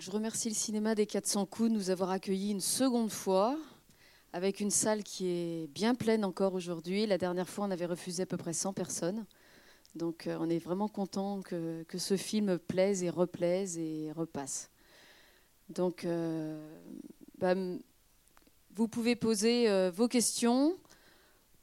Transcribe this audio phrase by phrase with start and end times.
[0.00, 3.58] Je remercie le cinéma des 400 coups de nous avoir accueillis une seconde fois,
[4.32, 7.04] avec une salle qui est bien pleine encore aujourd'hui.
[7.06, 9.24] La dernière fois, on avait refusé à peu près 100 personnes.
[9.96, 14.70] Donc euh, on est vraiment content que, que, ce film plaise et replaise et repasse.
[15.68, 16.56] Donc euh,
[17.38, 17.54] bah,
[18.76, 20.76] vous pouvez poser euh, vos questions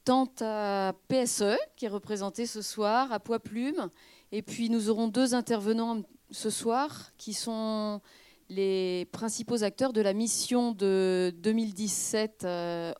[0.04, 3.90] tant à PSE, qui est représenté ce soir, à Poids Plume,
[4.34, 8.02] et puis nous aurons deux intervenants ce soir qui sont
[8.50, 12.48] les principaux acteurs de la mission de 2017,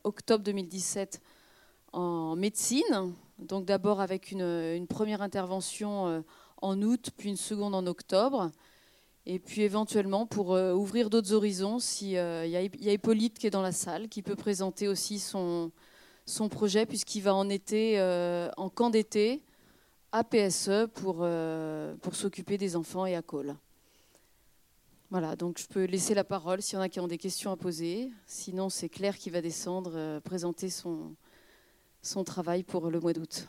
[0.04, 1.20] octobre 2017
[1.92, 6.20] en médecine, donc d'abord avec une, première intervention euh,
[6.62, 8.50] en août, puis une seconde en octobre.
[9.24, 13.50] Et puis éventuellement pour euh, ouvrir d'autres horizons, s'il euh, y, a Hippolyte qui est
[13.50, 15.72] dans la salle, qui peut présenter aussi son,
[16.26, 18.00] son projet, puisqu'il va en été,
[18.56, 19.42] en camp d'été,
[20.12, 21.26] à PSE pour,
[22.00, 23.56] pour s'occuper des enfants et à Cole.
[25.10, 27.52] Voilà, donc je peux laisser la parole s'il y en a qui ont des questions
[27.52, 28.10] à poser.
[28.26, 31.14] Sinon, c'est Claire qui va descendre, présenter son,
[32.02, 33.48] son travail pour le mois d'août.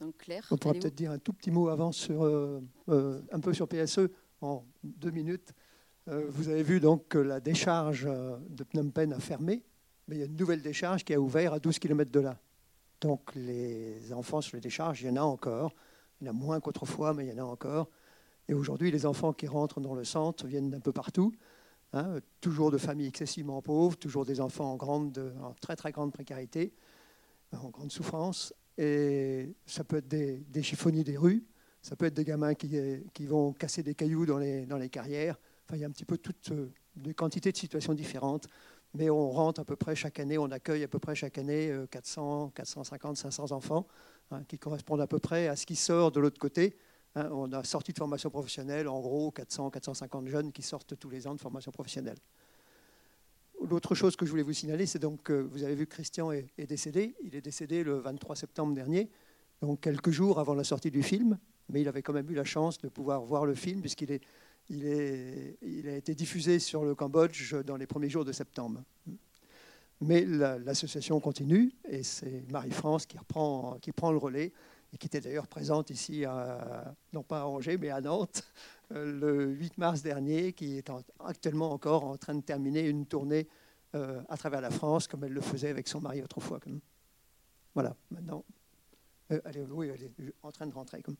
[0.00, 3.40] Donc Claire, On pourra peut-être dire un tout petit mot avant sur euh, euh, un
[3.40, 4.08] peu sur PSE
[4.40, 5.52] en deux minutes.
[6.08, 9.62] Euh, vous avez vu donc que la décharge de Phnom Penh a fermé,
[10.08, 12.38] mais il y a une nouvelle décharge qui a ouvert à 12 km de là.
[13.00, 15.74] Donc les enfants sur les décharges, il y en a encore.
[16.20, 17.88] Il y en a moins qu'autrefois, mais il y en a encore.
[18.48, 21.32] Et aujourd'hui, les enfants qui rentrent dans le centre viennent d'un peu partout.
[21.92, 26.72] Hein, toujours de familles excessivement pauvres, toujours des enfants en, grande, très très grande précarité,
[27.52, 28.54] en grande souffrance.
[28.78, 31.44] Et ça peut être des, chiffonniers des rues,
[31.82, 32.70] ça peut être des gamins qui,
[33.12, 35.36] qui vont casser des cailloux dans les, dans les carrières.
[35.66, 38.46] Enfin, il y a un petit peu toutes euh, des quantités de situations différentes.
[38.94, 41.72] Mais on rentre à peu près chaque année, on accueille à peu près chaque année
[41.90, 43.86] 400, 450, 500 enfants,
[44.30, 46.76] hein, qui correspondent à peu près à ce qui sort de l'autre côté.
[47.14, 51.26] Hein, on a sorti de formation professionnelle, en gros 400-450 jeunes qui sortent tous les
[51.26, 52.18] ans de formation professionnelle.
[53.68, 56.32] L'autre chose que je voulais vous signaler, c'est donc que vous avez vu que Christian
[56.32, 57.14] est, décédé.
[57.22, 59.10] Il est décédé le 23 septembre dernier,
[59.60, 62.44] donc quelques jours avant la sortie du film, mais il avait quand même eu la
[62.44, 64.22] chance de pouvoir voir le film puisqu'il est,
[64.70, 68.82] il a été diffusé sur le Cambodge dans les premiers jours de septembre.
[70.00, 74.52] Mais l'association continue et c'est Marie-France qui, reprend, qui prend le relais
[74.92, 76.24] et qui était d'ailleurs présente ici,
[77.12, 78.44] non pas à Angers, mais à Nantes,
[78.92, 83.46] euh, le 8 mars dernier, qui est actuellement encore en train de terminer une tournée
[83.94, 86.60] euh, à travers la France, comme elle le faisait avec son mari autrefois.
[87.74, 88.44] Voilà, maintenant,
[89.30, 91.02] euh, elle, est, oui, elle est en train de rentrer.
[91.02, 91.16] Comme.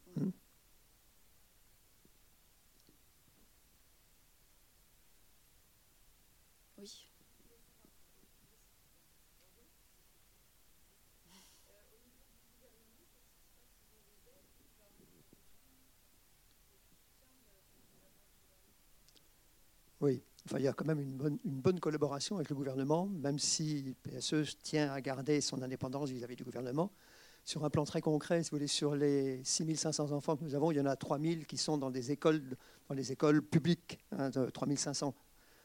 [20.01, 23.39] Oui, enfin, il y a quand même une bonne, bonne, collaboration avec le gouvernement, même
[23.39, 26.91] si PSE tient à garder son indépendance vis-à-vis du gouvernement.
[27.45, 30.71] Sur un plan très concret, si vous voulez, sur les 6500 enfants que nous avons,
[30.71, 32.57] il y en a 3000 qui sont dans des écoles,
[32.89, 35.15] dans les écoles publiques, hein, 3500.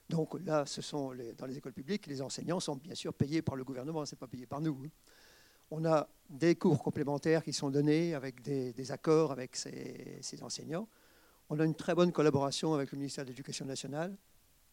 [0.10, 3.42] Donc là, ce sont les, dans les écoles publiques, les enseignants sont bien sûr payés
[3.42, 4.78] par le gouvernement, ce n'est pas payé par nous.
[4.86, 4.90] Hein.
[5.72, 10.88] On a des cours complémentaires qui sont donnés avec des, accords avec ces enseignants.
[11.50, 14.18] On a une très bonne collaboration avec le ministère de l'Éducation nationale,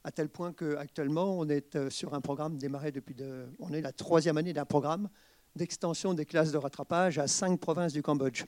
[0.05, 3.15] à tel point qu'actuellement, on est euh, sur un programme démarré depuis...
[3.15, 5.09] De, on est la troisième année d'un programme
[5.55, 8.45] d'extension des classes de rattrapage à cinq provinces du Cambodge.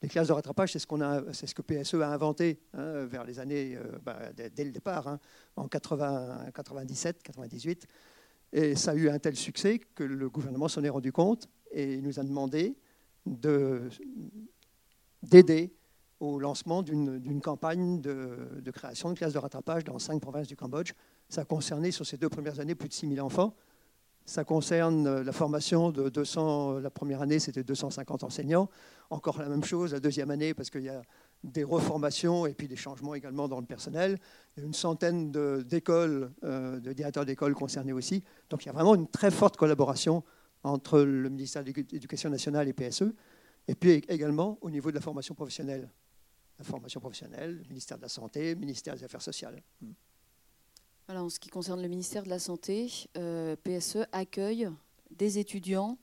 [0.00, 3.76] Les classes de rattrapage, c'est ce, ce que PSE a inventé hein, vers les années,
[3.76, 5.18] euh, bah, dès, le départ, hein,
[5.56, 7.86] en 80, 97, 98.
[8.52, 11.94] Et ça a eu un tel succès que le gouvernement s'en est rendu compte et
[11.94, 12.76] il nous a demandé
[13.26, 13.88] de,
[15.22, 15.74] d'aider
[16.20, 20.92] au lancement d'une campagne de, création de classes de rattrapage dans cinq provinces du Cambodge.
[21.28, 23.54] Ça a concerné sur ces deux premières années plus de 6000 enfants.
[24.24, 28.68] Ça concerne la formation de 200, la première année c'était 250 enseignants,
[29.08, 31.02] encore la même chose la deuxième année parce qu'il y a
[31.44, 34.18] des reformations et puis des changements également dans le personnel.
[34.56, 35.30] Il y a une centaine
[35.62, 38.24] d'écoles, euh, de directeurs d'écoles concernés aussi.
[38.50, 40.24] Donc il y a vraiment une très forte collaboration
[40.64, 43.04] entre le ministère de l'Éducation nationale et PSE,
[43.68, 45.88] et puis également au niveau de la formation professionnelle
[46.58, 49.62] la formation professionnelle, le ministère de la Santé, le ministère des Affaires sociales.
[49.80, 49.92] Hmm.
[51.08, 54.68] en ce qui concerne le ministère de la Santé, euh, PSE accueille
[55.10, 55.98] des étudiants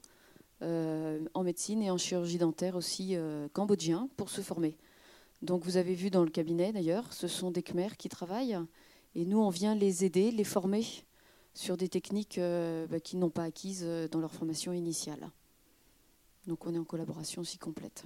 [0.61, 4.77] euh, en médecine et en chirurgie dentaire aussi euh, cambodgiens pour se former.
[5.41, 8.59] Donc vous avez vu dans le cabinet d'ailleurs, ce sont des Khmers qui travaillent
[9.15, 10.85] et nous on vient les aider, les former
[11.53, 15.29] sur des techniques bah, qu'ils n'ont pas acquises dans leur formation initiale.
[16.47, 18.05] Donc on est en collaboration aussi complète.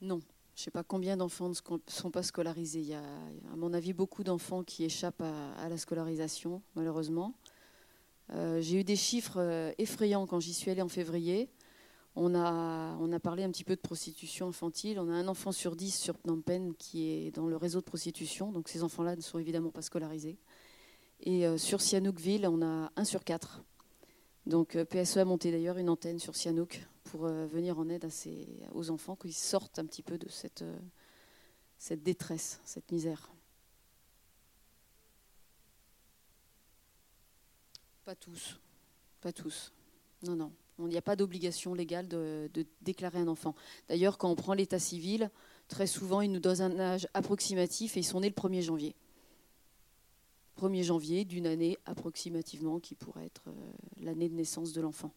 [0.00, 0.20] Non.
[0.56, 1.54] Je ne sais pas combien d'enfants ne
[1.86, 2.80] sont pas scolarisés.
[2.80, 3.02] Il y a,
[3.52, 7.34] à mon avis, beaucoup d'enfants qui échappent à, la scolarisation, malheureusement.
[8.32, 11.50] Euh, j'ai eu des chiffres euh, effrayants quand j'y suis allée en février.
[12.14, 14.98] On a, on a parlé un petit peu de prostitution infantile.
[14.98, 17.84] On a un enfant sur dix sur Phnom Penh qui est dans le réseau de
[17.84, 18.50] prostitution.
[18.50, 20.38] Donc ces enfants-là ne sont évidemment pas scolarisés.
[21.20, 23.62] Et euh, sur Sihanoukville, on a un sur quatre.
[24.46, 28.08] Donc PSE a monté d'ailleurs une antenne sur Sihanouk pour euh, venir en aide
[28.72, 30.78] aux enfants qui sortent un petit peu de cette, euh,
[31.78, 33.30] cette détresse, cette misère.
[38.04, 38.60] Pas tous,
[39.20, 39.72] pas tous.
[40.22, 40.52] Non, non.
[40.78, 43.54] Il n'y a pas d'obligation légale de, de, déclarer un enfant.
[43.88, 45.30] D'ailleurs, quand on prend l'état civil,
[45.68, 48.94] très souvent, ils nous donnent un âge approximatif et ils sont nés le 1er janvier.
[50.58, 55.12] 1er janvier d'une année approximativement qui pourrait être euh, l'année de naissance de l'enfant.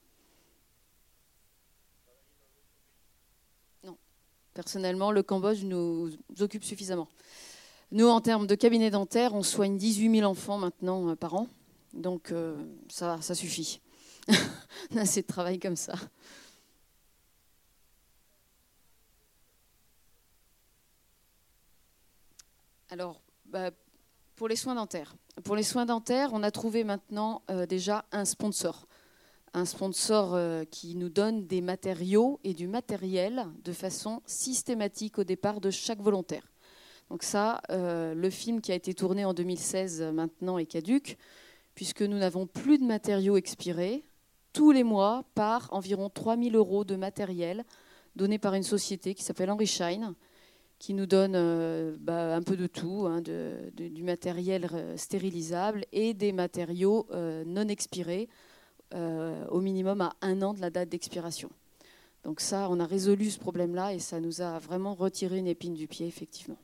[4.59, 6.11] Personnellement, le Cambodge nous
[6.41, 7.07] occupe suffisamment.
[7.93, 11.47] Nous, en termes de cabinet dentaire, on soigne 18 000 enfants maintenant euh, par an.
[11.93, 12.57] Donc euh,
[12.89, 13.79] ça, suffit.
[14.91, 15.93] on a assez de travail comme ça.
[22.89, 23.71] Alors, bah,
[24.35, 25.15] pour les soins dentaires.
[25.45, 28.88] Pour les soins dentaires, on a trouvé maintenant euh, déjà un sponsor
[29.53, 35.23] un sponsor euh, qui nous donne des matériaux et du matériel de façon systématique au
[35.23, 36.43] départ de chaque volontaire.
[37.09, 41.17] Donc ça, euh, le film qui a été tourné en 2016 euh, maintenant est caduque,
[41.73, 44.03] puisque nous n'avons plus de matériaux expirés.
[44.53, 47.63] Tous les mois, par environ 3000 euros de matériel
[48.15, 50.13] donné par une société qui s'appelle Henry Shine,
[50.79, 51.33] qui nous donne
[51.99, 57.07] bah, un peu de tout, hein, du matériel stérilisable et des matériaux
[57.45, 58.27] non expirés
[58.93, 61.49] au minimum à un an de la date d'expiration.
[62.23, 65.73] Donc ça, on a résolu ce problème-là et ça nous a vraiment retiré une épine
[65.73, 66.57] du pied, effectivement.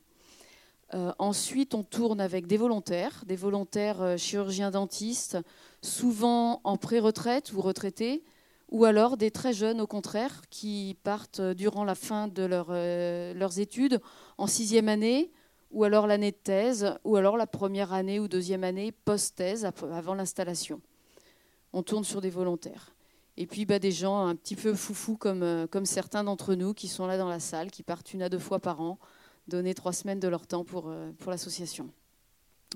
[0.94, 5.38] Euh, ensuite, on tourne avec des volontaires, des volontaires euh, chirurgiens dentistes,
[5.82, 8.22] souvent en pré-retraite ou retraités,
[8.70, 14.00] ou alors des très jeunes, au contraire, qui partent durant la fin de leurs études
[14.38, 15.30] en sixième année,
[15.70, 20.14] ou alors l'année de thèse, ou alors la première année ou deuxième année post-thèse avant
[20.14, 20.80] l'installation
[21.76, 22.94] on tourne sur des volontaires.
[23.36, 26.72] Et puis bah, des gens un petit peu foufous comme, euh, comme certains d'entre nous
[26.72, 28.98] qui sont là dans la salle, qui partent une à deux fois par an,
[29.46, 31.90] donner trois semaines de leur temps pour, euh, l'association.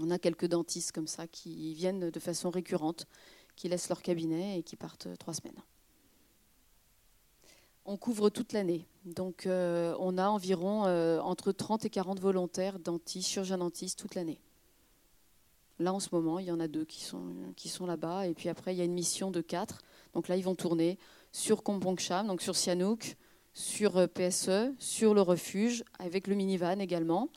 [0.02, 3.06] On a quelques dentistes comme ça qui viennent de façon récurrente,
[3.56, 5.62] qui laissent leur cabinet et qui partent euh, trois semaines.
[7.86, 8.84] On couvre toute l'année.
[9.06, 10.82] Donc on a environ
[11.22, 14.38] entre 30 et 40 volontaires dentistes, chirurgiens dentistes toute l'année.
[15.80, 18.26] Là, en ce moment, il y en a deux qui sont, là-bas.
[18.26, 19.80] Et puis après, il y a une mission de quatre.
[20.12, 20.98] Donc là, ils vont tourner
[21.32, 23.16] sur Kompongcham, donc sur Sihanouk,
[23.54, 27.30] sur euh, PSE, sur le refuge, avec le minivan également.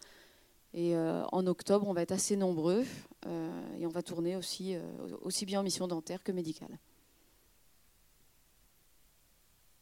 [0.74, 2.84] Et euh, en octobre, on va être assez nombreux
[3.28, 4.76] euh, et on va tourner aussi,
[5.22, 6.78] aussi bien en mission dentaire que médicale.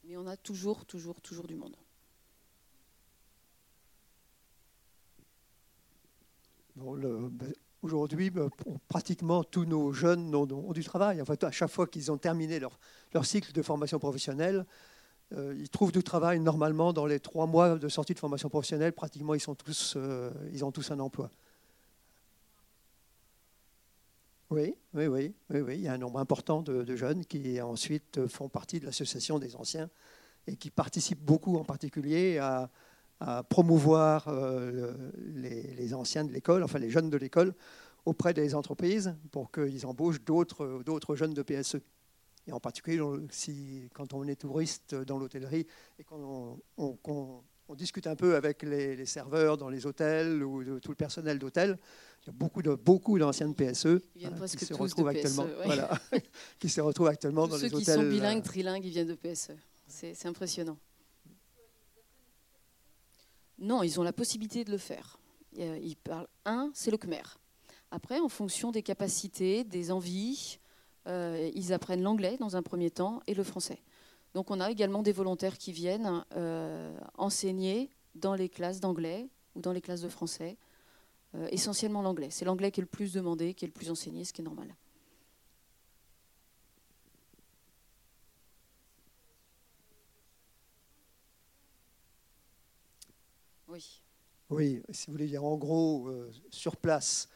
[0.04, 1.75] Mais on a toujours, toujours, toujours du monde.
[7.81, 8.47] Aujourd'hui, bah,
[8.88, 11.19] pratiquement tous nos jeunes ont, du travail.
[11.19, 12.78] En fait, à chaque fois qu'ils ont terminé leur,
[13.26, 14.66] cycle de formation professionnelle,
[15.33, 18.94] euh, ils trouvent du travail normalement dans les trois mois de sortie de formation professionnelle.
[18.94, 21.31] Pratiquement, ils, sont tous, euh, ils ont tous un emploi.
[24.52, 28.50] Oui, oui, oui, oui, Il y a un nombre important de, jeunes qui ensuite font
[28.50, 29.90] partie de l'association des anciens
[30.45, 32.69] et qui participent beaucoup en particulier à,
[33.21, 34.94] à promouvoir euh,
[35.35, 37.54] les, anciens de l'école, enfin les jeunes de l'école,
[38.06, 41.78] auprès des entreprises pour qu'ils embauchent d'autres, jeunes de PSE.
[42.47, 42.99] Et en particulier,
[43.30, 45.68] si, quand on est touriste dans l'hôtellerie
[45.99, 47.40] et qu'on on,
[47.75, 51.78] discute un peu avec les, serveurs dans les hôtels ou tout le personnel d'hôtel,
[52.23, 53.99] il y a beaucoup, de, beaucoup d'anciens de PSE hein,
[54.57, 55.90] qui, se retrouvent actuellement, voilà,
[56.59, 57.85] qui se retrouvent actuellement dans les hôtels.
[57.85, 59.51] Ceux qui sont bilingues, euh, trilingues, ils viennent de PSE.
[59.87, 60.78] c'est impressionnant.
[63.61, 65.19] Non, ils ont la possibilité de le faire.
[65.59, 67.21] Euh, ils parlent un, c'est le Khmer.
[67.91, 70.57] Après, en fonction des capacités, des envies,
[71.07, 73.80] euh, ils apprennent l'anglais dans un premier temps et le français.
[74.33, 79.61] Donc on a également des volontaires qui viennent euh, enseigner dans les classes d'anglais ou
[79.61, 80.57] dans les classes de français,
[81.49, 82.27] essentiellement l'anglais.
[82.30, 84.45] C'est l'anglais qui est le plus demandé, qui est le plus enseigné, ce qui est
[84.45, 84.73] normal.
[94.49, 94.81] Oui.
[94.90, 97.30] Si vous voulez, a en gros euh, sur place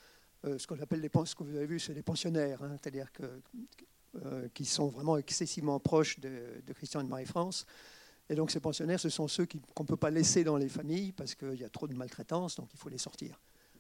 [0.43, 0.73] euh, ce que
[1.43, 3.07] vous avez vu, c'est les pensionnaires, hein, c'est-à-dire
[4.15, 7.65] euh, qui sont vraiment excessivement proches de, Christian et de Marie-France.
[8.29, 11.13] Et donc ces pensionnaires, ce sont ceux qu'on ne peut pas laisser dans les familles
[11.13, 13.39] parce qu'il y a trop de maltraitance, donc il faut les sortir.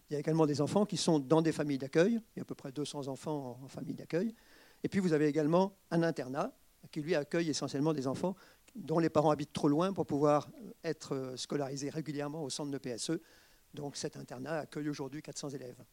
[0.09, 2.21] Il y a également des enfants qui sont dans des familles d'accueil.
[2.35, 4.33] Il y a à peu près 200 enfants en famille d'accueil.
[4.83, 6.53] Et puis vous avez également un internat
[6.91, 8.35] qui lui accueille essentiellement des enfants
[8.75, 10.49] dont les parents habitent trop loin pour pouvoir
[10.83, 13.21] être scolarisés régulièrement au centre de PSE.
[13.73, 15.83] Donc cet internat accueille aujourd'hui 400 élèves.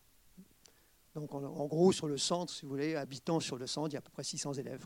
[1.14, 3.96] Donc en, gros, sur le centre, si vous voulez, habitant sur le centre, il y
[3.96, 4.84] a à peu près 600 élèves.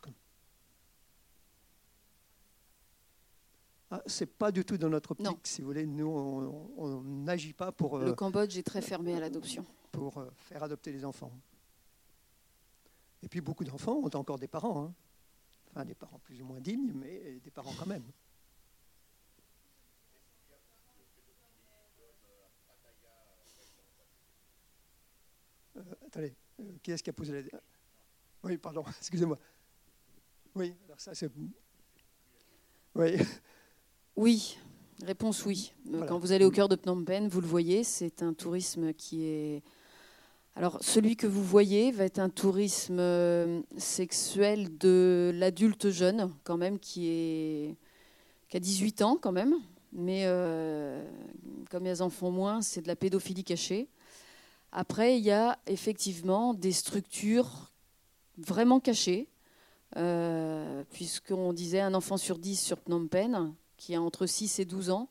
[3.91, 5.87] Ah, c'est pas du tout dans notre optique, si vous voulez.
[5.87, 7.99] Nous, on n'agit pas pour.
[7.99, 9.65] le euh, Cambodge est très fermé à l'adoption.
[9.93, 11.31] Pour euh, faire adopter les enfants.
[13.23, 14.87] Et puis beaucoup d'enfants ont encore des parents.
[14.87, 14.95] Hein.
[15.77, 18.11] Enfin, des parents plus ou moins dignes, mais des parents quand même.
[25.77, 26.35] Euh, attendez,
[26.83, 27.61] qui est-ce qui a posé la.
[28.43, 29.39] Oui, pardon, excusez-moi.
[30.55, 31.31] Oui, alors ça c'est.
[32.95, 33.17] Oui.
[34.17, 34.57] Oui,
[35.03, 35.75] réponse oui.
[35.93, 38.95] Euh, quand vous allez au cœur de Phnom Penh, vous le voyez, c'est un tourisme
[38.95, 39.63] qui est...
[40.59, 46.57] Alors, celui que vous voyez va être un tourisme euh, sexuel de l'adulte jeune, quand
[46.57, 47.77] même, qui, est,
[48.49, 49.55] qui a 18 ans, quand même.
[49.93, 51.07] Mais euh,
[51.71, 53.91] comme les en font moins, c'est de la pédophilie cachée.
[54.73, 57.71] Après, il y a effectivement des structures
[58.39, 59.29] vraiment cachées,
[60.91, 64.89] puisqu'on disait un enfant sur 10 sur Phnom Penh, qui a entre 6 et 12
[64.89, 65.11] ans,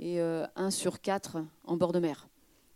[0.00, 2.28] et euh, 1 sur 4 en bord de mer.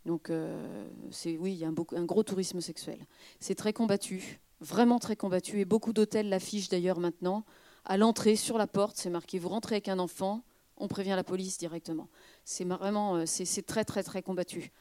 [0.08, 2.98] Donc euh, c'est oui, il y a un, gros tourisme sexuel.
[3.40, 7.44] C'est très combattu, vraiment très combattu, et beaucoup d'hôtels l'affichent d'ailleurs maintenant.
[7.84, 10.44] À l'entrée, sur la porte, c'est marqué vous rentrez avec un enfant,
[10.78, 12.08] on prévient la police directement.
[12.46, 14.72] C'est vraiment, euh, c'est très très très combattu.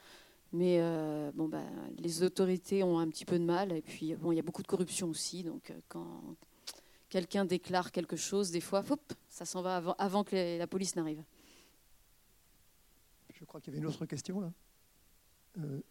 [0.54, 1.66] Mais euh, bon, bah,
[1.98, 4.62] les autorités ont un petit peu de mal, et puis bon, il y a beaucoup
[4.62, 5.44] de corruption aussi.
[5.44, 6.38] Donc quand
[7.10, 8.82] quelqu'un déclare quelque chose, des fois,
[9.28, 11.22] ça s'en va avant, que la police n'arrive.
[13.34, 14.54] Je crois qu'il y avait une autre question là.
[15.58, 15.82] Euh,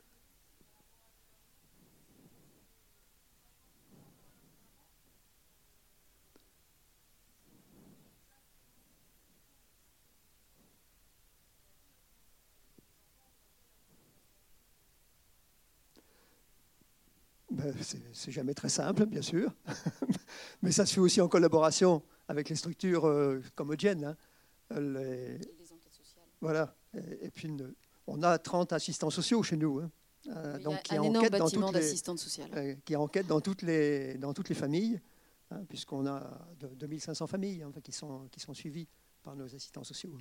[17.50, 17.72] Ben,
[18.12, 19.54] c'est jamais très simple, bien sûr,
[20.62, 24.04] mais ça se fait aussi en collaboration avec les structures euh, cambodgiennes.
[24.04, 24.16] Hein.
[24.78, 25.36] Les...
[25.36, 26.24] enquêtes sociales.
[26.40, 26.74] Voilà.
[27.22, 27.48] Et, puis,
[28.06, 29.80] on a 30 assistants sociaux chez nous.
[29.80, 29.90] Hein.
[30.28, 34.48] Euh, donc, qui enquêtent dans toutes les, euh, qui enquêtent dans toutes les, dans toutes
[34.48, 35.00] les familles,
[35.50, 38.88] hein, puisqu'on a 2500 familles qui, sont, qui sont suivies
[39.22, 40.18] par nos assistants sociaux.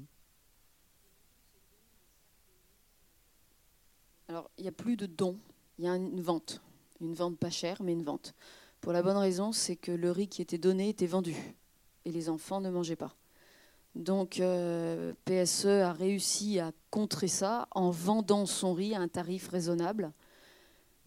[4.28, 5.40] Alors, il n'y a plus de dons,
[5.80, 6.62] il y a une vente.
[7.02, 8.36] Une vente pas chère, mais une vente.
[8.82, 11.36] Pour la bonne raison, c'est que le riz qui était donné était vendu
[12.06, 13.16] et les enfants ne mangeaient pas.
[13.96, 19.48] Donc euh, PSE a réussi à contrer ça en vendant son riz à un tarif
[19.48, 20.12] raisonnable,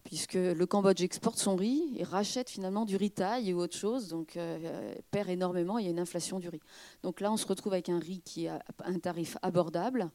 [0.03, 4.07] puisque le Cambodge exporte son riz et rachète finalement du riz taille ou autre chose,
[4.07, 6.61] donc euh, perd énormément, il y a une inflation du riz.
[7.03, 10.09] Donc là, on se retrouve avec un riz qui a un tarif abordable,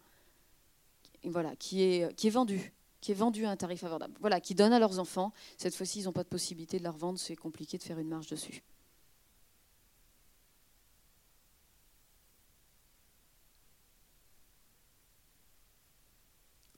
[1.23, 4.15] voilà, qui est, qui est vendu qui est vendu à un tarif abordable.
[4.19, 5.35] Voilà, qui donne à leurs enfants.
[5.59, 8.09] Cette fois-ci, ils n'ont pas de possibilité de la revendre, c'est compliqué de faire une
[8.09, 8.63] marge dessus.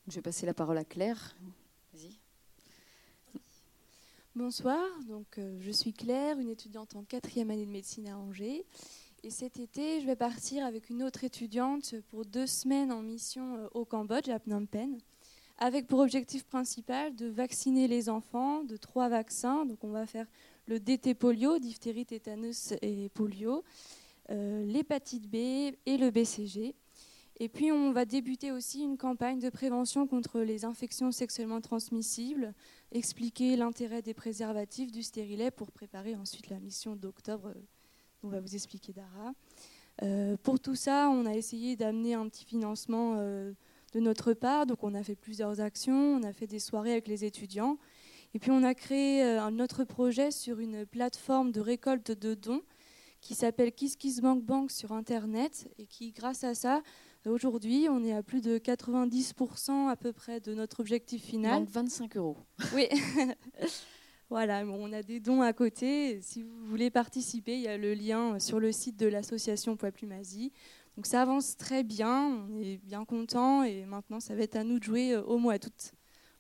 [0.08, 1.36] Je vais passer la parole à Claire.
[4.34, 8.66] Bonsoir, donc, euh, je suis Claire, une étudiante en quatrième année de médecine à Angers.
[9.22, 13.56] Et cet été, je vais partir avec une autre étudiante pour deux semaines en mission
[13.56, 14.98] euh, au Cambodge, à Phnom Penh
[15.58, 19.64] avec pour objectif principal de vacciner les enfants de trois vaccins.
[19.64, 20.26] Donc on va faire
[20.66, 23.64] le DT polio, diphtérie, tétanus et polio,
[24.30, 25.34] euh, l'hépatite B
[25.86, 26.74] et le BCG.
[27.38, 32.54] Et puis on va débuter aussi une campagne de prévention contre les infections sexuellement transmissibles,
[32.92, 37.60] expliquer l'intérêt des préservatifs, du stérilet pour préparer ensuite la mission d'octobre euh,
[38.22, 39.32] dont va vous expliquer Dara.
[40.02, 44.66] Euh, pour tout ça, on a essayé d'amener un petit financement de notre part.
[44.66, 47.78] Donc on a fait plusieurs actions, on a fait des soirées avec les étudiants.
[48.34, 52.34] Et puis on a créé euh, un autre projet sur une plateforme de récolte de
[52.34, 52.62] dons
[53.22, 56.82] qui s'appelle KissKissBankBank sur Internet et qui, grâce à ça,
[57.30, 61.60] aujourd'hui, on est à plus de 90% à peu près de notre objectif final.
[61.60, 62.36] Donc 25 euros.
[62.74, 62.88] Oui.
[64.30, 66.20] voilà, on a des dons à côté.
[66.22, 69.92] Si vous voulez participer, il y a le lien sur le site de l'association Poids
[69.92, 70.52] Plumasie.
[70.96, 74.64] Donc ça avance très bien, on est bien content et maintenant ça va être à
[74.64, 75.92] nous de jouer euh, au mois d'août.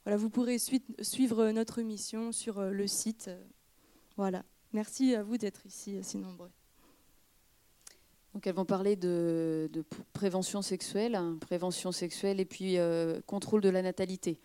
[0.04, 3.30] Voilà, vous pourrez suivre notre mission sur euh, le site.
[4.16, 4.44] Voilà.
[4.72, 6.50] Merci à vous d'être ici si nombreux.
[8.36, 9.70] Donc elles vont parler de,
[10.12, 12.76] prévention sexuelle, hein, prévention sexuelle et puis
[13.24, 14.38] contrôle de la natalité.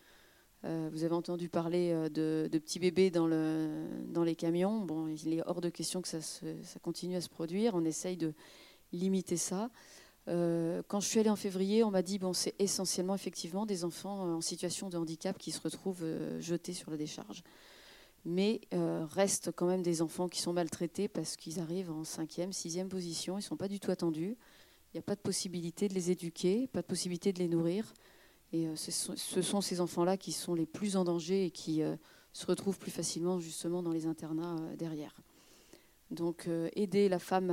[0.62, 4.80] vous avez entendu parler de, petits bébés dans, le, dans, les camions.
[4.80, 6.20] Bon, il est hors de question que ça,
[6.80, 7.74] continue à se produire.
[7.74, 8.32] On essaye de
[8.94, 9.68] limiter ça.
[10.26, 13.84] Euh, quand je suis allée en février, on m'a dit bon, c'est essentiellement effectivement des
[13.84, 17.42] enfants euh, en situation de handicap qui se retrouvent euh, jetés sur la décharge.
[18.24, 18.60] Mais
[19.10, 23.34] restent quand même des enfants qui sont maltraités parce qu'ils arrivent en cinquième, sixième position,
[23.34, 24.36] ils ne sont pas du tout attendus.
[24.92, 27.92] Il n'y a pas de possibilité de les éduquer, pas de possibilité de les nourrir.
[28.52, 31.82] Et ce sont ces enfants-là qui sont les plus en danger et qui
[32.32, 35.14] se retrouvent plus facilement justement dans les internats derrière.
[36.12, 37.50] Donc euh, aider la femme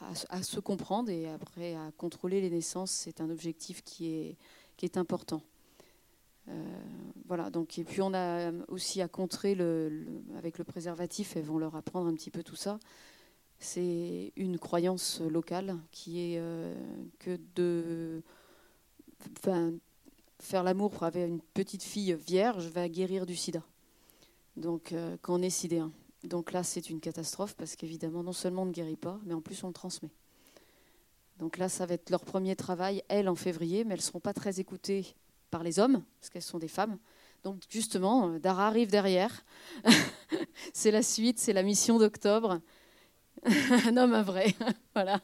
[0.00, 4.36] à, se comprendre et après à contrôler les naissances, c'est un objectif qui
[4.82, 5.42] est important.
[6.48, 6.52] Euh,
[7.26, 9.52] voilà, donc, et puis on a aussi à contrer
[10.36, 12.78] avec le préservatif, elles vont leur apprendre un petit peu tout ça.
[13.58, 16.74] C'est une croyance locale qui est euh,
[17.18, 18.22] que de
[20.38, 23.62] faire l'amour avec une petite fille vierge va guérir du sida.
[24.56, 25.92] Donc quand on est sidéen.
[26.24, 29.40] Donc là, c'est une catastrophe parce qu'évidemment, non seulement on ne guérit pas, mais en
[29.40, 30.10] plus on le transmet.
[31.38, 34.20] Donc là, ça va être leur premier travail, elles, en février, mais elles ne seront
[34.20, 35.14] pas très écoutées
[35.54, 36.98] par les hommes, parce qu'elles sont des femmes.
[37.44, 39.44] Donc justement, euh, Dara arrive derrière.
[40.74, 42.60] c'est la suite, c'est la mission d'octobre.
[43.44, 44.52] un homme, un vrai.
[44.94, 45.20] voilà.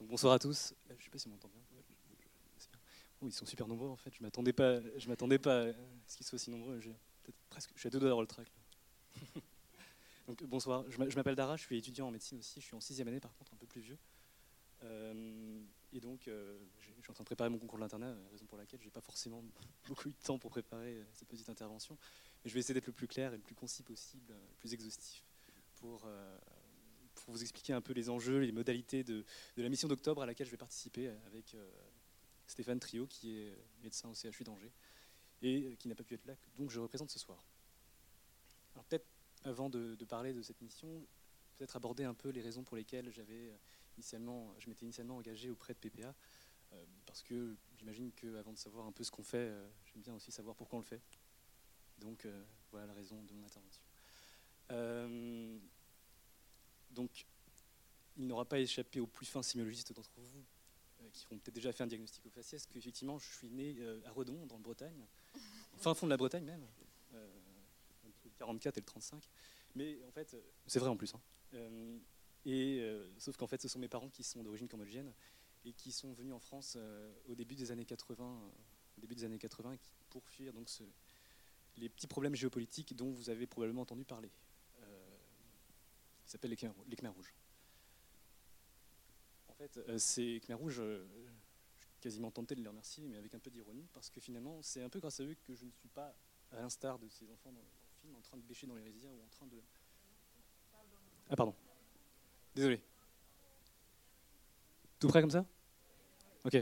[0.00, 0.74] bonsoir à tous.
[0.88, 1.60] Je ne sais pas si on m'entend bien
[3.22, 4.12] ils sont super nombreux en fait.
[4.12, 5.72] Je m'attendais pas, je m'attendais pas à
[6.08, 6.80] ce qu'ils soient aussi nombreux.
[7.48, 8.48] presque, je suis à deux doigts d'avoir le track.
[10.26, 12.60] Donc bonsoir, je m'appelle Dara, je suis étudiant en médecine aussi.
[12.60, 13.98] Je suis en sixième année par contre, un peu plus vieux.
[14.84, 15.60] Euh,
[15.92, 18.58] et donc, euh, je suis en train de préparer mon concours de l'internat, raison pour
[18.58, 19.42] laquelle je n'ai pas forcément
[19.88, 21.96] beaucoup eu de temps pour préparer euh, cette petite intervention.
[22.44, 24.74] Mais je vais essayer d'être le plus clair et le plus concis possible, le plus
[24.74, 25.24] exhaustif,
[25.76, 26.06] pour,
[27.28, 29.24] vous expliquer un peu les enjeux, les modalités de,
[29.56, 31.56] la mission d'octobre à laquelle je vais participer avec
[32.46, 34.72] Stéphane Trio, qui est médecin au CHU d'Angers,
[35.42, 37.44] et euh, qui n'a pas pu être là, donc je représente ce soir.
[38.74, 39.06] Alors peut-être,
[39.44, 41.06] avant de, parler de cette mission,
[41.56, 43.56] peut-être aborder un peu les raisons pour lesquelles j'avais euh,
[43.96, 46.14] initialement, je m'étais initialement engagé auprès de PPA,
[46.72, 49.52] euh, parce que j'imagine qu'avant de savoir un peu ce qu'on fait,
[49.86, 51.00] j'aime bien aussi savoir pourquoi on le fait.
[51.98, 52.26] Donc
[52.70, 53.82] voilà la raison de mon intervention.
[56.90, 57.26] donc,
[58.16, 60.44] il n'aura pas échappé aux plus fins sémiologistes d'entre vous
[61.14, 64.10] qui ont peut-être déjà fait un diagnostic au faciès, qu'effectivement, je suis né euh, à
[64.10, 65.06] Redon, dans le Bretagne,
[65.76, 66.66] fin fond de la Bretagne même,
[67.14, 67.28] euh,
[68.06, 69.28] entre le 44 et le 35.
[69.74, 71.14] Mais en fait, c'est vrai en plus.
[71.14, 71.20] Hein.
[72.46, 75.12] Euh, et, sauf qu'en fait, ce sont mes parents qui sont d'origine cambodgienne
[75.64, 76.76] et qui sont venus en France
[77.26, 78.40] au début des années 80,
[78.96, 79.76] au début des années 80
[80.10, 80.82] pour fuir donc ce,
[81.78, 84.30] les petits problèmes géopolitiques dont vous avez probablement entendu parler,
[86.24, 86.56] qui s'appellent les
[86.96, 87.34] Khmer rouges.
[89.54, 91.06] En fait, euh, c'est Khmer Rouge, euh,
[91.78, 94.60] je suis quasiment tenté de les remercier, mais avec un peu d'ironie, parce que finalement,
[94.62, 96.12] c'est un peu grâce à eux que je ne suis pas,
[96.50, 99.12] à l'instar de ces enfants dans, le film, en train de bêcher dans les rizières
[99.12, 99.62] ou en train de.
[101.30, 101.54] Ah, pardon.
[102.54, 102.80] Désolé.
[104.98, 105.44] Tout prêt comme ça?
[106.44, 106.56] Ok.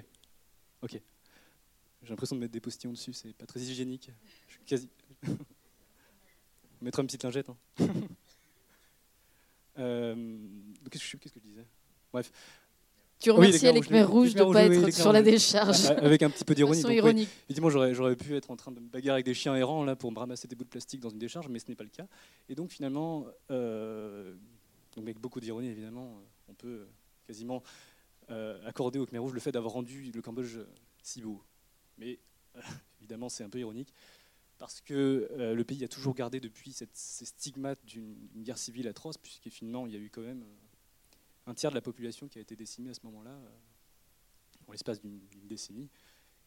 [0.82, 1.00] Ok.
[2.02, 4.10] J'ai l'impression de mettre des postillons dessus, c'est pas très hygiénique.
[4.48, 4.88] Je suis quasi.
[6.80, 7.48] Mettre une petite lingette.
[7.48, 7.56] Hein.
[9.78, 10.36] euh,
[10.90, 11.64] qu'est-ce que je disais?
[12.12, 12.32] Bref,
[13.22, 15.86] tu remercies les, Khmer rouges de ne pas être sur la décharge.
[15.90, 16.80] Avec un petit peu d'ironie.
[16.80, 17.28] ironique.
[17.48, 20.10] évidemment, j'aurais pu être en train de me bagarrer avec des chiens errants là, pour
[20.10, 22.06] me ramasser des bouts de plastique dans une décharge, mais ce n'est pas le cas.
[22.48, 24.34] Et donc finalement, euh,
[24.94, 26.86] donc avec beaucoup d'ironie évidemment, on peut
[27.26, 27.62] quasiment
[28.30, 30.58] euh, accorder aux Khmer rouges le fait d'avoir rendu le Cambodge
[31.02, 31.42] si beau.
[31.98, 32.18] Mais
[32.56, 32.60] euh,
[33.00, 33.92] évidemment, c'est un peu ironique
[34.58, 36.86] parce que le pays a toujours gardé depuis ces
[37.24, 40.44] stigmates d'une guerre civile atroce, puisque finalement, il y a eu quand même
[41.46, 43.48] un tiers de la population qui a été décimée à ce moment-là, euh,
[44.68, 45.90] en l'espace d'une décennie.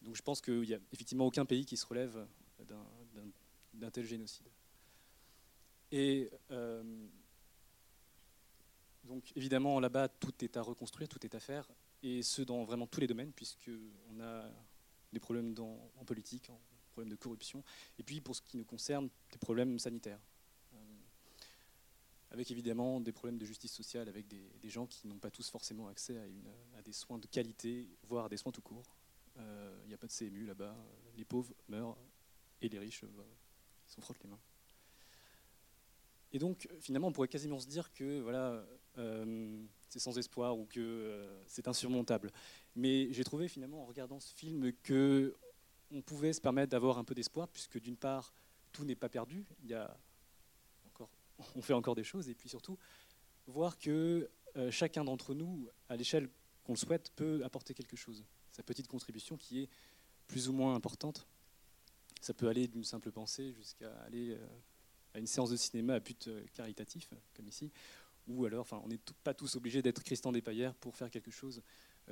[0.01, 2.25] Donc je pense qu'il n'y a effectivement aucun pays qui se relève
[3.73, 4.47] d'un tel génocide.
[5.91, 6.83] Et euh,
[9.05, 11.67] donc évidemment là-bas tout est à reconstruire, tout est à faire,
[12.03, 14.49] et ce dans vraiment tous les domaines, puisqu'on a
[15.13, 17.63] des problèmes en politique, des problèmes de corruption,
[17.97, 20.19] et puis pour ce qui nous concerne, des problèmes sanitaires
[22.35, 25.87] avec évidemment des problèmes de justice sociale, avec des, gens qui n'ont pas tous forcément
[25.87, 26.17] accès
[26.77, 28.95] à, des soins de qualité, voire à des soins tout court.
[29.37, 30.75] Euh, il n'y a pas de CMU là-bas.
[31.15, 31.97] Les pauvres meurent
[32.61, 33.23] et les riches, euh,
[33.87, 34.39] ils s'en frottent les mains.
[36.35, 38.61] Et donc, finalement, on pourrait quasiment se dire que voilà,
[38.97, 42.29] euh, c'est sans espoir ou que c'est insurmontable.
[42.75, 45.33] Mais j'ai trouvé finalement, en regardant ce film, que
[45.91, 48.33] on pouvait se permettre d'avoir un peu d'espoir, puisque d'une part,
[48.73, 49.45] tout n'est pas perdu.
[49.63, 49.97] Il y a
[51.55, 52.77] on fait encore des choses, et puis surtout
[53.47, 54.29] voir que
[54.71, 56.27] chacun d'entre nous, à l'échelle
[56.65, 58.25] qu'on le souhaite, peut apporter quelque chose.
[58.51, 59.69] Sa petite contribution qui est
[60.27, 61.27] plus ou moins importante.
[62.19, 64.37] Ça peut aller d'une simple pensée jusqu'à aller
[65.15, 67.71] à une séance de cinéma à but caritatif, comme ici,
[68.27, 71.61] ou alors, enfin, on n'est pas tous obligés d'être Christian Despaillères pour faire quelque chose.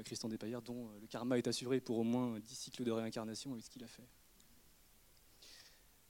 [0.03, 3.63] Christian Despaillères dont le karma est assuré pour au moins 10 cycles de réincarnation avec
[3.63, 4.07] ce qu'il a fait.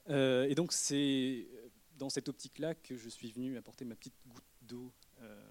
[0.10, 1.48] Euh, et donc c'est
[1.98, 5.42] dans cette optique-là que je suis venu apporter ma petite goutte d'eau, euh,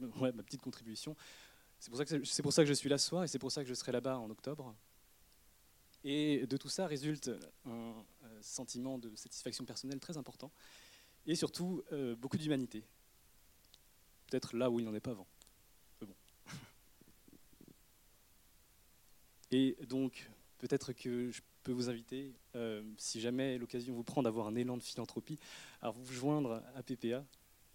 [0.20, 1.16] ouais, ma petite contribution.
[1.78, 3.50] C'est pour, ça que, pour ça que je suis là ce soir et c'est pour
[3.50, 4.74] ça que je serai là-bas en octobre.
[6.04, 7.30] Et de tout ça résulte
[7.64, 7.94] un
[8.40, 10.50] sentiment de satisfaction personnelle très important
[11.26, 12.84] et surtout euh, beaucoup d'humanité.
[14.26, 15.26] Peut-être là où il n'en est pas avant.
[19.50, 24.46] Et donc, peut-être que je peux vous inviter, euh, si jamais l'occasion vous prend d'avoir
[24.46, 25.38] un élan de philanthropie,
[25.80, 27.24] à vous joindre à PPA,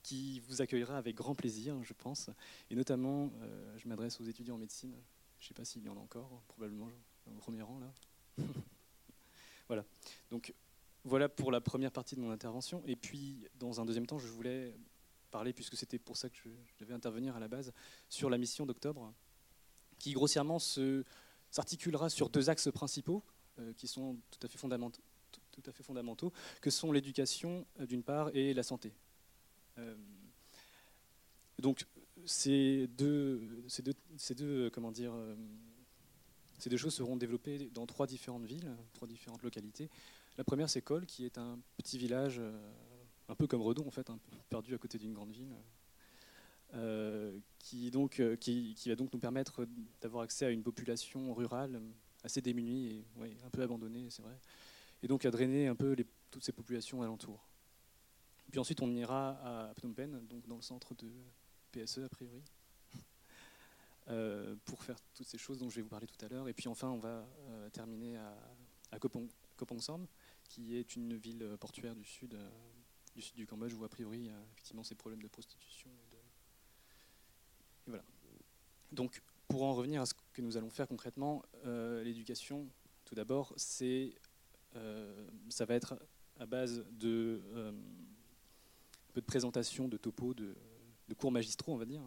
[0.04, 2.30] qui vous accueillera avec grand plaisir, je pense.
[2.70, 4.96] Et notamment, euh, je m'adresse aux étudiants en médecine.
[5.40, 6.90] Je ne sais pas s'il y en a encore, probablement
[7.28, 7.94] au premier rang là.
[9.68, 9.86] voilà.
[10.32, 10.54] Donc
[11.04, 12.84] voilà pour la première partie de mon intervention.
[12.86, 14.74] Et puis, dans un deuxième temps, je voulais
[15.32, 17.74] parler, puisque c'était pour ça que je, devais intervenir à la base,
[18.10, 19.14] sur la mission d'octobre,
[20.00, 20.60] qui grossièrement
[21.50, 23.24] s'articulera sur deux axes principaux.
[23.60, 28.62] Euh, qui sont tout à fait fondamentaux, que sont l'éducation euh, d'une part et la
[28.62, 28.94] santé.
[29.80, 29.96] Euh,
[31.58, 31.88] donc
[32.26, 35.12] ces deux, ces deux, ces deux, comment dire,
[36.58, 39.90] ces deux choses seront développées dans trois différentes villes, trois différentes localités.
[40.38, 42.42] La première, c'est Col, qui est un petit village,
[43.28, 45.56] un peu comme Redon, en fait, un peu perdu à côté d'une grande ville,
[47.60, 49.68] qui, donc, qui, qui, va donc nous permettre
[50.02, 51.82] d'avoir accès à une population rurale
[52.24, 53.06] assez démunis et
[53.46, 54.38] un peu abandonnés, c'est vrai.
[55.04, 57.48] Et donc à drainer un peu les, toutes ces populations alentours.
[58.52, 61.10] Puis ensuite, on ira à Phnom Penh, donc dans le centre de
[61.72, 62.44] PSE a priori,
[64.10, 66.48] euh, pour faire toutes ces choses dont je vais vous parler tout à l'heure.
[66.48, 68.38] Et puis enfin, on va euh, terminer à,
[68.92, 69.00] à
[70.50, 72.50] qui est une ville portuaire du sud, euh,
[73.16, 75.90] du sud du Cambodge, où a priori effectivement ces problèmes de prostitution.
[75.90, 76.18] Et,
[77.88, 78.04] voilà.
[78.92, 82.68] Donc pour en revenir à ce que nous allons faire concrètement, euh, l'éducation,
[83.06, 84.14] tout d'abord, c'est,
[84.76, 85.98] euh, ça va être
[86.40, 90.56] à base de euh, un peu de présentation, de topos, de,
[91.18, 92.02] cours magistraux, on va dire,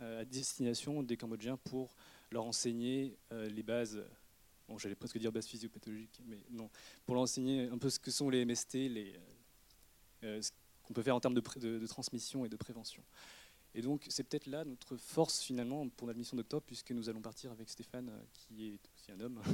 [0.00, 1.94] à destination des Cambodgiens pour
[2.30, 4.02] leur enseigner les bases.
[4.68, 6.70] Bon, j'allais presque dire bases physiopathologiques, mais non,
[7.04, 9.14] pour leur enseigner un peu ce que sont les MST, les,
[10.22, 10.50] ce
[10.82, 13.02] qu'on peut faire en termes de transmission et de prévention.
[13.74, 17.20] Et donc c'est peut-être là notre force finalement pour notre mission d'octobre, puisque nous allons
[17.20, 19.40] partir avec Stéphane, euh, qui est aussi un homme.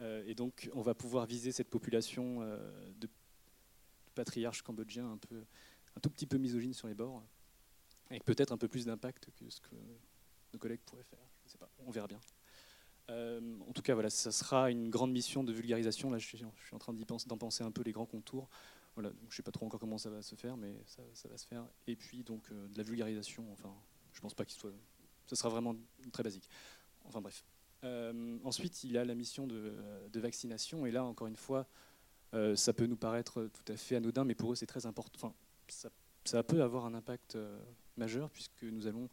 [0.00, 2.58] Euh, et donc on va pouvoir viser cette population euh,
[2.98, 3.08] de
[4.16, 5.44] patriarches cambodgiens un, peu,
[5.96, 7.22] un tout petit peu misogynes sur les bords,
[8.10, 9.74] avec peut-être un peu plus d'impact que ce que
[10.52, 11.26] nos collègues pourraient faire.
[11.46, 12.20] Je sais pas, on verra bien.
[13.08, 16.10] en tout cas, voilà, ça sera une grande mission de vulgarisation.
[16.10, 18.48] Là, je suis, en train d'en penser un peu les grands contours.
[18.94, 21.36] Voilà, je ne sais pas trop encore comment ça va se faire, mais ça, va
[21.36, 21.66] se faire.
[21.86, 23.74] Et puis donc euh, de la vulgarisation, enfin,
[24.12, 24.70] je ne pense pas qu'il soit.
[25.26, 25.74] Ça sera vraiment
[26.12, 26.48] très basique.
[27.04, 27.44] Enfin bref.
[27.82, 29.74] Euh, ensuite, il y a la mission de,
[30.14, 31.66] vaccination, et là, encore une fois,
[32.32, 35.12] euh, ça peut nous paraître tout à fait anodin, mais pour eux, c'est très important.
[35.16, 35.34] Enfin,
[36.24, 37.36] ça, peut avoir un impact
[37.96, 39.08] majeur, puisque nous allons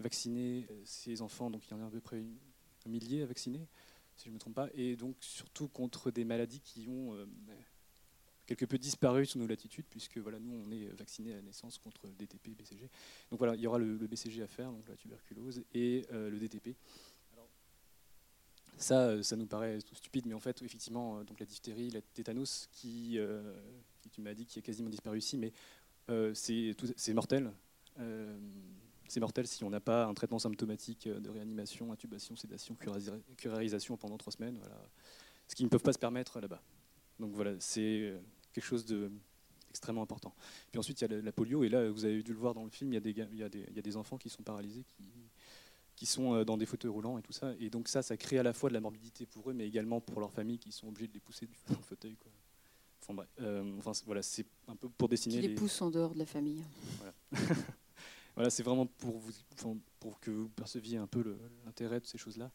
[0.00, 2.22] vacciner ces enfants, donc il y en a à peu près
[2.86, 3.66] un millier à vacciner,
[4.16, 7.16] si je ne me trompe pas, et donc surtout contre des maladies qui ont
[8.46, 11.78] quelque peu disparu sous nos latitudes, puisque voilà, nous, on est vaccinés à la naissance
[11.78, 12.88] contre DTP, BCG.
[13.30, 16.38] Donc voilà, il y aura le, BCG à faire, donc la tuberculose, et euh, le
[16.38, 16.76] DTP.
[18.76, 21.90] ça, euh, ça nous paraît tout stupide, mais en fait, effectivement, euh, donc la diphtérie,
[21.90, 23.18] la tétanos, qui,
[24.00, 25.52] qui tu m'as dit, qui a quasiment disparu ici, mais
[26.34, 27.52] c'est mortel.
[29.08, 32.76] C'est mortel si on n'a pas un traitement symptomatique de réanimation, intubation, sédation,
[33.36, 34.76] curarisation pendant trois semaines, voilà.
[35.48, 36.62] ce qu'ils ne peuvent pas se permettre là-bas.
[37.18, 38.14] Donc voilà, c'est
[38.52, 40.34] quelque chose d'extrêmement important.
[40.70, 42.64] Puis ensuite, il y a la, polio, et là, vous avez dû le voir dans
[42.64, 44.16] le film, il y a des, il y a des, il y a des enfants
[44.16, 45.04] qui sont paralysés, qui,
[45.96, 47.54] qui sont euh, dans des fauteuils roulants et tout ça.
[47.60, 50.00] Et donc ça, ça crée à la fois de la morbidité pour eux, mais également
[50.00, 52.16] pour leurs familles qui sont obligées de les pousser du fauteuil.
[52.16, 52.32] Quoi.
[53.02, 55.40] Enfin, bref, euh, enfin, voilà, c'est un peu pour dessiner.
[55.40, 56.62] Qui les, poussent en dehors de la famille.
[56.98, 57.14] Voilà,
[58.34, 59.32] voilà c'est vraiment pour, vous,
[60.00, 62.50] pour que vous perceviez un peu l'intérêt de ces choses-là.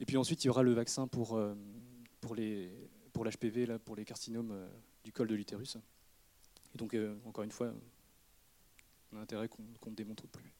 [0.00, 1.54] Et puis ensuite, il y aura le vaccin pour, euh,
[2.20, 2.72] pour les,
[3.12, 4.68] pour l'HPV, pour les carcinomes euh,
[5.04, 5.76] du col de l'utérus.
[6.74, 7.72] Et donc, euh, encore une fois,
[9.12, 10.52] on a intérêt qu'on ne démontre plus.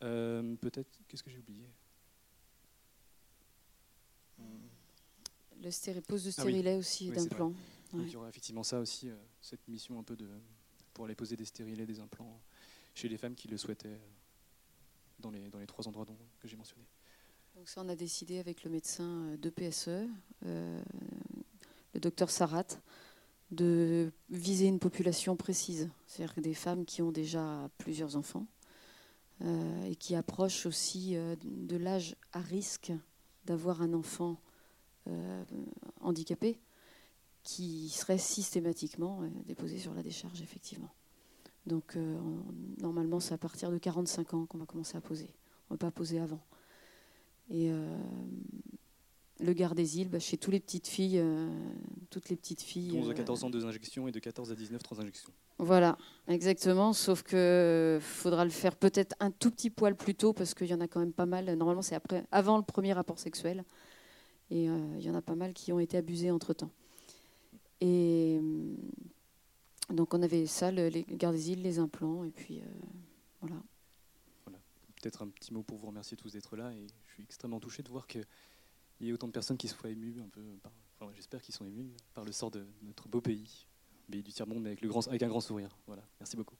[0.00, 1.66] Peut-être, qu'est-ce que j'ai oublié?
[5.62, 7.52] Le stéri pose de ah stérilet aussi d'un plan.
[7.94, 9.10] il y aura effectivement ça aussi,
[9.40, 10.28] cette mission un peu de
[10.92, 12.40] pour aller poser des stérilets, des implants
[12.96, 14.00] chez les femmes qui le souhaitaient
[15.20, 16.06] dans les, dans les trois endroits
[16.40, 16.86] que j'ai mentionnés.
[17.54, 20.08] Donc ça, on a décidé avec le médecin de PSE,
[20.42, 22.66] le docteur Sarat,
[23.50, 28.46] de viser une population précise, c'est-à-dire des femmes qui ont déjà plusieurs enfants
[29.42, 32.92] euh, et qui approchent aussi euh, de l'âge à risque
[33.44, 34.40] d'avoir un enfant
[35.08, 35.44] euh,
[36.00, 36.58] handicapé
[37.44, 40.92] qui serait systématiquement déposé sur la décharge, effectivement.
[41.66, 41.98] Donc
[42.78, 45.28] normalement, c'est à partir de 45 ans qu'on va commencer à poser.
[45.68, 46.40] On ne va pas poser avant.
[47.50, 47.72] Et
[49.40, 51.48] le garde des îles, bah, chez toutes les petites filles, euh,
[52.10, 52.98] toutes les petites filles.
[52.98, 55.30] 11 à 14 euh, ans, deux injections, et de 14 à 19, trois injections.
[55.58, 55.98] Voilà,
[56.28, 56.92] exactement.
[56.92, 60.74] Sauf que faudra le faire peut-être un tout petit poil plus tôt parce qu'il y
[60.74, 61.52] en a quand même pas mal.
[61.54, 63.64] Normalement, c'est après, avant le premier rapport sexuel,
[64.50, 66.70] et euh, il y en a pas mal qui ont été abusés entre temps.
[67.80, 68.40] Et
[69.92, 72.62] donc on avait ça, le, les gardes des îles, les implants, et puis
[73.40, 73.56] voilà.
[74.44, 74.58] Voilà.
[75.00, 77.82] Peut-être un petit mot pour vous remercier tous d'être là, et je suis extrêmement touché
[77.82, 78.18] de voir que
[79.00, 80.42] il y a autant de personnes qui soient émues, un peu,
[80.98, 83.66] enfin, j'espère qu'ils sont émus par le sort de notre beau pays,
[84.10, 85.76] pays du tiers-monde, mais avec, avec un grand sourire.
[85.86, 86.56] Voilà, merci beaucoup.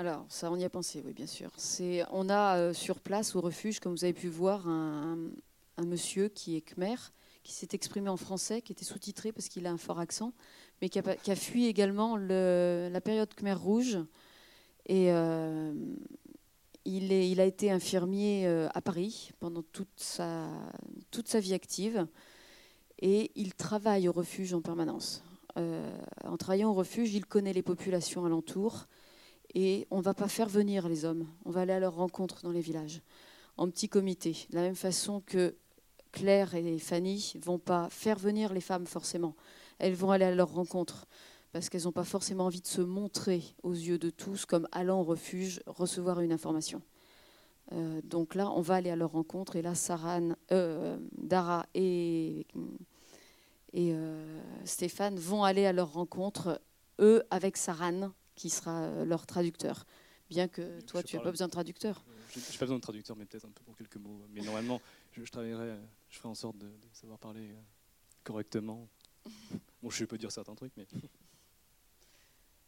[0.00, 1.50] Alors, ça, on y a pensé, oui, bien sûr.
[2.10, 5.18] On a euh, sur place, au refuge, comme vous avez pu voir, un,
[5.84, 6.94] monsieur qui est khmer,
[7.42, 10.32] qui s'est exprimé en français, qui était sous-titré parce qu'il a un fort accent,
[10.80, 13.98] mais qui a, fui également la période khmer rouge.
[14.86, 15.74] Et euh,
[16.86, 20.48] il, a été infirmier euh, à Paris pendant toute sa,
[21.10, 22.06] toute sa vie active.
[23.02, 25.22] Et il travaille au refuge en permanence.
[25.56, 28.86] en travaillant au refuge, il connaît les populations alentours
[29.54, 32.42] et on ne va pas faire venir les hommes, on va aller à leur rencontre
[32.42, 33.02] dans les villages,
[33.56, 34.46] en petit comité.
[34.50, 35.54] De la même façon que
[36.12, 39.34] Claire et Fanny vont pas faire venir les femmes forcément,
[39.78, 41.06] elles vont aller à leur rencontre
[41.52, 45.00] parce qu'elles n'ont pas forcément envie de se montrer aux yeux de tous comme allant
[45.00, 46.82] au refuge recevoir une information.
[47.72, 52.46] Euh, donc là, on va aller à leur rencontre et là, Saran, euh, Dara et,
[53.72, 56.60] et euh, Stéphane vont aller à leur rencontre,
[57.00, 58.10] eux avec Saran,
[58.40, 59.84] qui sera euh, leur traducteur.
[60.30, 62.02] Bien que toi, tu n'as pas besoin de traducteur.
[62.30, 64.22] Je n'ai pas besoin de traducteur, mais peut-être un peu pour quelques mots.
[64.30, 64.80] Mais normalement,
[65.12, 65.76] je, travaillerai,
[66.08, 67.60] je ferai en sorte de, savoir parler euh,
[68.24, 68.88] correctement.
[69.82, 70.86] Bon, je peux dire certains trucs, mais.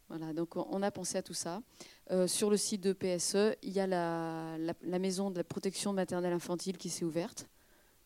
[0.09, 1.63] Voilà, donc on a pensé à tout ça.
[2.11, 5.91] Euh, sur le site de PSE, il y a la, la, maison de la protection
[5.91, 7.47] maternelle infantile qui s'est ouverte.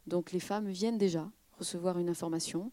[0.06, 2.72] Donc les femmes viennent déjà recevoir une information.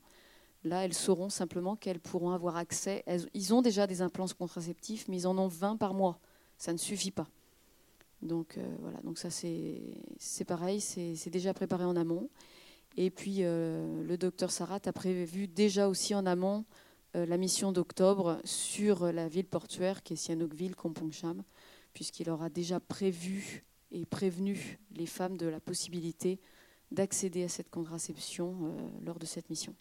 [0.64, 3.04] Là, elles sauront simplement qu'elles pourront avoir accès.
[3.34, 6.18] ils ont déjà des implants contraceptifs, mais ils en ont 20 par mois.
[6.56, 7.28] Ça ne suffit pas.
[8.24, 12.30] Donc euh, voilà, donc ça c'est pareil, c'est déjà préparé en amont.
[12.96, 16.64] Et puis euh, le docteur Sarat a prévu déjà aussi en amont
[17.16, 21.42] euh, la mission d'octobre sur la ville portuaire qui est Sihanoukville, Kompongcham,
[21.92, 26.40] puisqu'il aura déjà prévu et prévenu les femmes de la possibilité
[26.90, 28.74] d'accéder à cette contraception
[29.04, 29.74] lors de cette mission.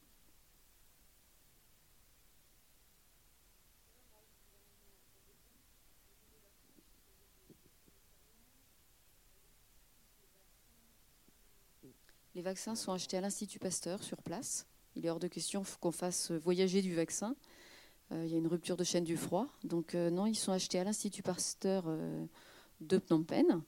[12.35, 14.65] Les vaccins sont achetés à l'Institut Pasteur sur place.
[14.95, 17.35] Il est hors de question qu'on fasse voyager du vaccin.
[18.11, 19.45] Euh, il y a une rupture de chaîne du froid.
[19.63, 22.25] Donc euh, non, ils sont achetés à l'Institut Pasteur euh,
[22.81, 23.61] de Phnom Penh.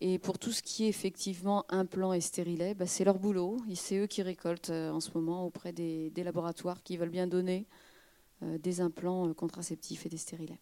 [0.00, 3.56] Et pour tout ce qui est effectivement implant et stérilet, bah, c'est leur boulot.
[3.74, 7.66] C'est eux qui récoltent en ce moment auprès des, des, laboratoires qui veulent bien donner
[8.42, 10.58] des implants contraceptifs et des stérilets.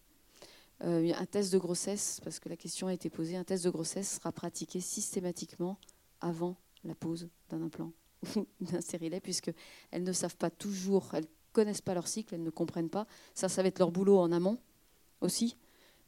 [0.81, 4.17] un test de grossesse, parce que la question a été posée, un test de grossesse
[4.17, 5.79] sera pratiqué systématiquement
[6.21, 7.93] avant la pose d'un implant
[8.37, 9.55] ou d'un stérilet, puisqu'elles
[10.03, 13.07] ne savent pas toujours, elles ne connaissent pas leur cycle, elles ne comprennent pas.
[13.35, 14.59] Ça, ça va être leur boulot en amont
[15.21, 15.57] aussi,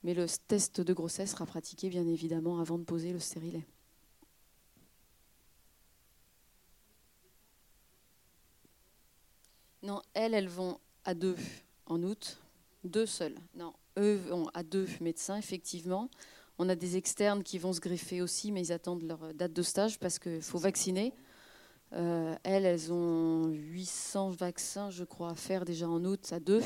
[0.02, 3.66] mais le test de grossesse sera pratiqué bien évidemment avant de poser le stérilet.
[9.82, 11.37] Non, elles, elles vont à deux
[11.87, 12.38] en août,
[12.84, 13.37] deux seules.
[13.54, 16.08] Non, eux vont à deux médecins, effectivement.
[16.59, 19.62] On a des externes qui vont se greffer aussi, mais ils attendent leur date de
[19.62, 21.12] stage parce qu'il faut vacciner.
[21.93, 26.62] Euh, elles, elles ont 800 vaccins, je crois, à faire déjà en août à deux.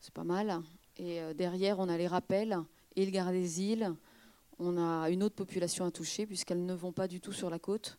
[0.00, 0.60] C'est pas mal.
[0.96, 2.58] Et euh, derrière, on a les rappels
[2.96, 3.94] et le garde des îles.
[4.58, 7.58] On a une autre population à toucher puisqu'elles ne vont pas du tout sur la
[7.58, 7.98] côte.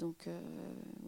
[0.00, 0.28] donc,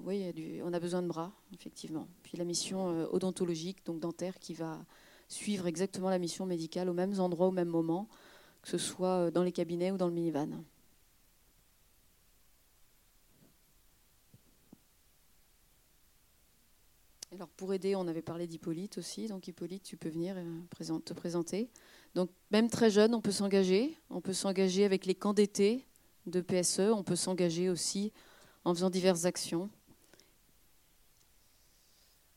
[0.05, 2.07] oui, on a besoin de bras, effectivement.
[2.23, 4.79] Puis la mission odontologique, donc dentaire, qui va
[5.27, 8.09] suivre exactement la mission médicale aux mêmes endroits, au même moment,
[8.65, 10.49] que ce soit dans les cabinets ou dans le minivan.
[17.31, 19.27] Alors pour aider, on avait parlé d'Hippolyte aussi.
[19.27, 21.69] Donc Hippolyte, tu peux venir euh, te présenter.
[22.15, 23.99] Donc même très jeune, on peut s'engager.
[24.09, 25.85] On peut s'engager avec les camps d'été
[26.25, 26.91] de PSE.
[26.91, 28.15] On peut s'engager aussi
[28.65, 29.69] en faisant diverses actions.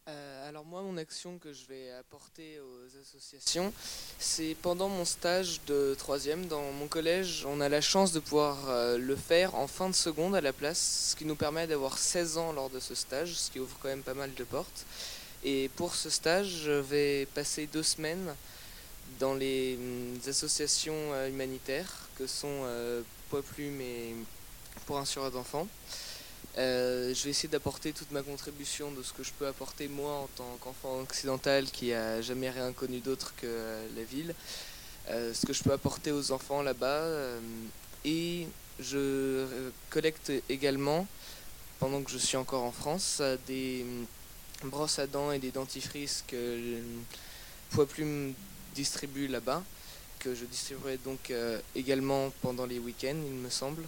[0.05, 3.73] Alors moi, mon action que je vais apporter aux associations,
[4.19, 8.69] c'est pendant mon stage de troisième dans mon collège, on a la chance de pouvoir
[8.69, 11.97] euh, le faire en fin de seconde à la place, ce qui nous permet d'avoir
[11.97, 14.85] 16 ans lors de ce stage, ce qui ouvre quand même pas mal de portes.
[15.43, 18.35] Et pour ce stage, je vais passer deux semaines
[19.19, 24.13] dans les hum, associations euh, humanitaires que sont euh, Poids Plume et
[24.85, 25.67] Pour un surat d'enfants.
[26.57, 30.13] Euh, je vais essayer d'apporter toute ma contribution de ce que je peux apporter moi
[30.13, 34.33] en tant qu'enfant occidental qui a jamais rien connu d'autre que euh, la ville,
[35.09, 37.05] euh, ce que je peux apporter aux enfants là-bas.
[38.05, 38.47] et
[38.79, 39.45] je
[39.89, 41.07] collecte également,
[41.79, 43.85] pendant que je suis encore en France, des
[44.63, 46.59] brosses à dents et des dentifrices que
[47.71, 48.33] Poids Plume
[48.75, 49.63] distribue là-bas,
[50.19, 51.33] que je distribuerai donc
[51.75, 53.83] également pendant les week-ends, il me semble.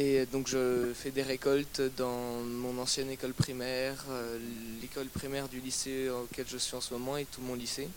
[0.00, 4.38] Et donc je fais des récoltes dans mon ancienne école primaire, euh,
[4.80, 7.88] l'école primaire du lycée auquel je suis en ce moment et tout mon lycée.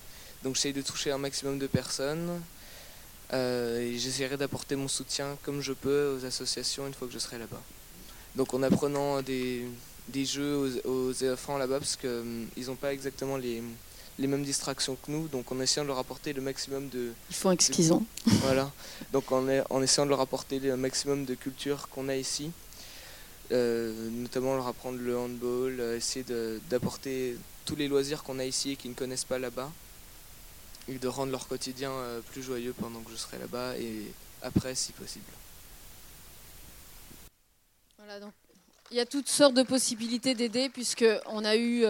[0.43, 2.41] Donc j'essaie de toucher un maximum de personnes
[3.33, 7.19] euh, et j'essaierai d'apporter mon soutien comme je peux aux associations une fois que je
[7.19, 7.61] serai là-bas.
[8.35, 9.67] Donc en apprenant des,
[10.11, 13.61] jeux aux, aux enfants là-bas parce qu'ils hum, n'ont pas exactement les,
[14.19, 17.11] les mêmes distractions que nous, donc en essayant de leur apporter le maximum de...
[17.29, 18.03] Ils font exquisant.
[18.43, 18.71] Voilà,
[19.11, 22.51] donc en, en, essayant de leur apporter le maximum de culture qu'on a ici,
[23.51, 26.25] euh, notamment leur apprendre le handball, euh, essayer
[26.69, 29.71] d'apporter tous les loisirs qu'on a ici et qu'ils ne connaissent pas là-bas,
[30.87, 34.75] et de rendre leur quotidien euh, plus joyeux pendant que je serai là-bas et après
[34.75, 35.31] si possible.
[37.97, 38.33] Voilà, donc
[38.89, 41.85] il y a toutes sortes de possibilités d'aider puisqu'on a eu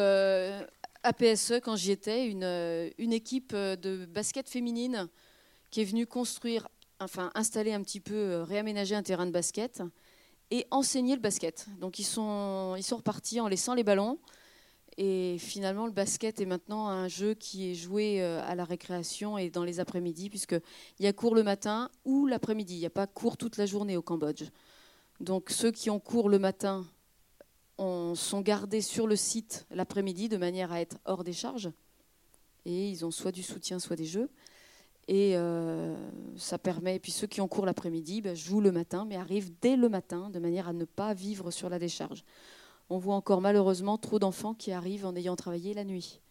[1.03, 5.09] APSE, quand j'y étais, une, euh, équipe euh, de basket féminine
[5.71, 6.67] qui est venue construire,
[6.99, 9.81] enfin installer un petit peu, euh, réaménager un terrain de basket
[10.51, 11.67] et enseigner le basket.
[11.79, 14.19] Donc ils sont, ils sont repartis en laissant les ballons.
[14.97, 19.49] Et finalement, le basket est maintenant un jeu qui est joué à la récréation et
[19.49, 20.61] dans les après-midi, puisqu'il
[20.99, 22.75] y a cours le matin ou l'après-midi.
[22.75, 24.43] Il n'y a pas cours toute la journée au Cambodge.
[25.21, 26.85] Donc ceux qui ont cours le matin
[28.15, 31.71] sont gardés sur le site l'après-midi de manière à être hors des charges.
[32.65, 34.29] Et ils ont soit du soutien, soit des jeux.
[35.07, 35.95] Et euh,
[36.37, 39.51] ça permet, et puis ceux qui ont cours l'après-midi ben, jouent le matin, mais arrivent
[39.59, 42.23] dès le matin de manière à ne pas vivre sur la décharge.
[42.89, 46.21] On voit encore malheureusement trop d'enfants qui arrivent en ayant travaillé la nuit.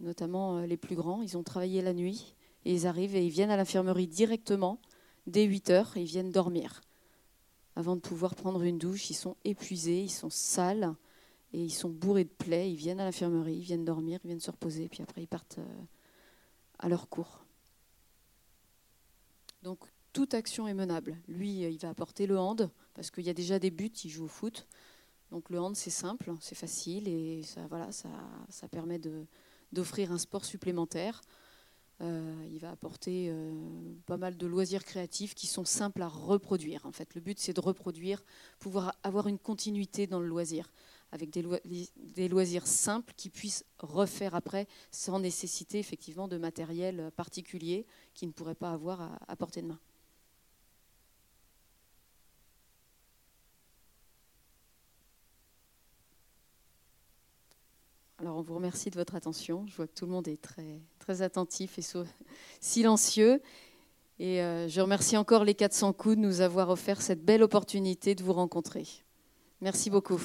[0.00, 3.30] Notamment euh, les plus grands, ils ont travaillé la nuit et ils arrivent et ils
[3.30, 4.80] viennent à l'infirmerie directement
[5.26, 6.80] dès 8 heures et ils viennent dormir
[7.78, 9.08] avant de pouvoir prendre une douche.
[9.08, 10.96] Ils sont épuisés, ils sont sales
[11.52, 12.72] et ils sont bourrés de plaies.
[12.72, 15.58] Ils viennent à l'infirmerie, ils viennent dormir, ils viennent se reposer, puis après ils partent
[15.58, 15.82] euh,
[16.80, 17.44] à leur cours.
[19.62, 19.78] Donc
[20.12, 21.18] toute action est menable.
[21.28, 24.10] Lui, euh, il va apporter le hand parce qu'il y a déjà des buts, il
[24.10, 24.66] joue au foot.
[25.30, 28.08] Donc le hand, c'est simple, c'est facile et ça, voilà, ça,
[28.48, 29.00] ça permet
[29.72, 31.20] d'offrir un sport supplémentaire.
[32.00, 33.52] Euh, il va apporter euh,
[34.06, 36.86] pas mal de loisirs créatifs qui sont simples à reproduire.
[36.86, 38.22] En fait, le but c'est de reproduire,
[38.60, 40.70] pouvoir avoir une continuité dans le loisir,
[41.10, 47.84] avec des, loisirs simples qui puissent refaire après, sans nécessiter effectivement de matériel particulier
[48.14, 49.80] qu'ils ne pourraient pas avoir à portée de main.
[58.28, 59.64] Alors on vous remercie de votre attention.
[59.68, 61.82] Je vois que tout le monde est très, attentif et
[62.60, 63.40] silencieux.
[64.18, 68.14] Et euh, je remercie encore les 400 coups de nous avoir offert cette belle opportunité
[68.14, 68.86] de vous rencontrer.
[69.62, 70.20] Merci beaucoup.